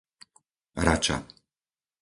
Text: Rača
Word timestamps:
Rača 0.85 1.17